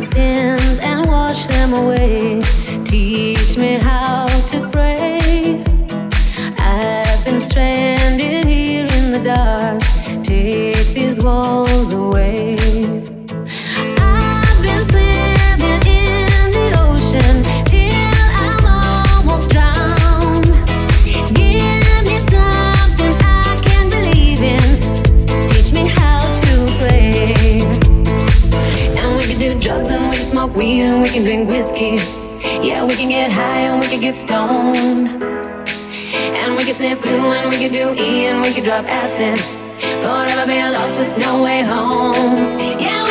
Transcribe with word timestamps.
sins 0.00 0.78
and 0.82 1.06
wash 1.08 1.46
them 1.46 1.72
away. 1.72 2.40
Teach 2.84 3.56
me 3.58 3.74
how 3.74 4.26
to 4.52 4.68
pray. 4.70 5.62
I've 6.58 7.24
been 7.24 7.40
stranded 7.40 8.44
here 8.44 8.86
in 8.98 9.10
the 9.10 9.22
dark. 9.34 9.80
Take 10.22 10.88
these 10.94 11.18
walls 11.22 11.85
we 31.06 31.12
can 31.12 31.22
drink 31.22 31.48
whiskey. 31.48 31.94
Yeah, 32.66 32.84
we 32.84 32.96
can 32.96 33.08
get 33.08 33.30
high 33.30 33.60
and 33.60 33.80
we 33.80 33.86
can 33.86 34.00
get 34.00 34.16
stoned. 34.16 35.22
And 36.42 36.56
we 36.56 36.64
can 36.64 36.74
sniff 36.74 37.00
glue 37.00 37.32
and 37.32 37.48
we 37.48 37.58
can 37.58 37.70
do 37.70 37.94
E 37.94 38.26
and 38.26 38.42
we 38.42 38.52
can 38.52 38.64
drop 38.64 38.86
acid. 38.86 39.38
Forever 40.02 40.46
be 40.46 40.58
lost 40.76 40.98
with 40.98 41.16
no 41.18 41.44
way 41.44 41.62
home. 41.62 42.58
Yeah, 42.80 43.05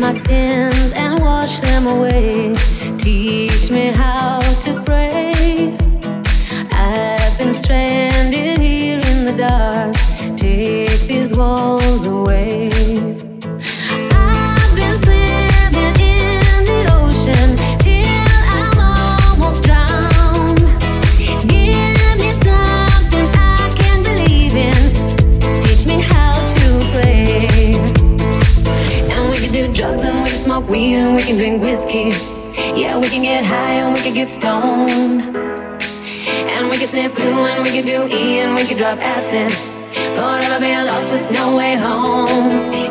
my 0.00 0.12
sins 0.12 0.92
and 0.94 1.20
wash 1.20 1.60
them 1.60 1.86
away. 1.86 2.54
Teach 2.98 3.70
me 3.70 3.86
how 3.88 4.40
to 4.60 4.82
pray. 4.82 5.76
I've 6.70 7.38
been 7.38 7.54
stranded 7.54 8.58
here 8.58 8.98
in 8.98 9.24
the 9.24 9.32
dark. 9.32 9.94
Take 10.36 11.00
these 11.08 11.34
walls 11.34 12.06
away. 12.06 12.75
Weed 30.68 30.96
and 30.96 31.16
we 31.16 31.22
can 31.22 31.36
drink 31.36 31.62
whiskey. 31.62 32.10
Yeah, 32.74 32.98
we 32.98 33.08
can 33.08 33.22
get 33.22 33.44
high 33.44 33.74
and 33.74 33.94
we 33.94 34.00
can 34.00 34.14
get 34.14 34.28
stoned. 34.28 35.36
And 36.54 36.70
we 36.70 36.78
can 36.78 36.86
sniff 36.86 37.14
glue 37.14 37.46
and 37.46 37.62
we 37.64 37.70
can 37.70 37.84
do 37.84 38.06
E 38.14 38.40
and 38.40 38.54
we 38.54 38.64
can 38.64 38.76
drop 38.76 38.98
acid. 38.98 39.52
Forever 40.16 40.60
be 40.60 40.72
a 40.72 40.84
lost 40.84 41.12
with 41.12 41.30
no 41.32 41.56
way 41.56 41.76
home. 41.76 42.85